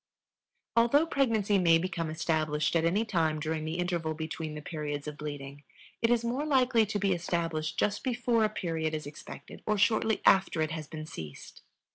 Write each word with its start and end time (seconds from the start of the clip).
Although 0.75 1.05
pregnancy 1.05 1.59
may 1.59 1.77
become 1.77 2.09
established 2.09 2.75
at 2.75 2.85
any 2.85 3.05
time 3.05 3.39
during 3.39 3.65
the 3.65 3.75
interval 3.77 4.15
between 4.15 4.55
the 4.55 4.61
periods 4.63 5.07
of 5.07 5.15
bleeding, 5.15 5.63
it 6.01 6.09
is 6.09 6.25
more 6.25 6.43
likely 6.43 6.87
to 6.87 6.97
be 6.97 7.13
established 7.13 7.77
just 7.77 8.03
before 8.03 8.43
a 8.43 8.49
period 8.49 8.95
is 8.95 9.05
expected 9.05 9.61
or 9.67 9.77
shortly 9.77 10.23
after 10.25 10.59
it 10.63 10.71
has 10.71 10.89
ceased. 11.05 11.61